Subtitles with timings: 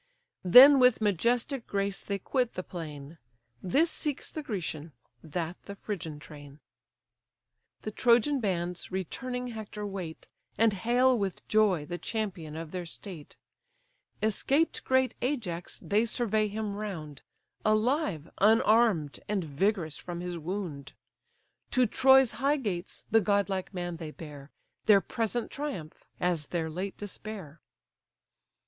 [0.43, 3.19] Then with majestic grace they quit the plain;
[3.61, 4.93] This seeks the Grecian,
[5.23, 6.59] that the Phrygian train.
[7.81, 10.27] The Trojan bands returning Hector wait,
[10.57, 13.37] And hail with joy the Champion of their state;
[14.23, 17.21] Escaped great Ajax, they survey him round,
[17.63, 20.93] Alive, unarm'd, and vigorous from his wound;
[21.69, 24.49] To Troy's high gates the godlike man they bear
[24.87, 27.61] Their present triumph, as their late despair.